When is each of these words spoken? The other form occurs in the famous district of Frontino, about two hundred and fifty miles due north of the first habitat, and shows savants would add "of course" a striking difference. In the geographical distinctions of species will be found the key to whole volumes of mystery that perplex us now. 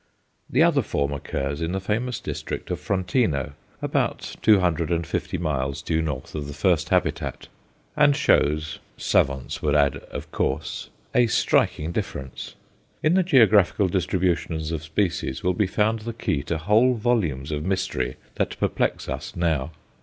The 0.49 0.63
other 0.63 0.81
form 0.81 1.13
occurs 1.13 1.61
in 1.61 1.73
the 1.73 1.79
famous 1.79 2.19
district 2.19 2.71
of 2.71 2.79
Frontino, 2.79 3.51
about 3.83 4.35
two 4.41 4.59
hundred 4.59 4.89
and 4.89 5.05
fifty 5.05 5.37
miles 5.37 5.83
due 5.83 6.01
north 6.01 6.33
of 6.33 6.47
the 6.47 6.55
first 6.55 6.89
habitat, 6.89 7.47
and 7.95 8.15
shows 8.15 8.79
savants 8.97 9.61
would 9.61 9.75
add 9.75 9.97
"of 9.97 10.31
course" 10.31 10.89
a 11.13 11.27
striking 11.27 11.91
difference. 11.91 12.55
In 13.03 13.13
the 13.13 13.21
geographical 13.21 13.87
distinctions 13.89 14.71
of 14.71 14.81
species 14.83 15.43
will 15.43 15.53
be 15.53 15.67
found 15.67 15.99
the 15.99 16.13
key 16.13 16.41
to 16.49 16.57
whole 16.57 16.95
volumes 16.95 17.51
of 17.51 17.63
mystery 17.63 18.15
that 18.37 18.59
perplex 18.59 19.07
us 19.07 19.35
now. 19.35 19.69